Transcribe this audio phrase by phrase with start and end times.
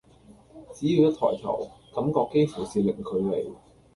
[0.73, 3.51] 只要一抬頭，感覺幾乎是零距離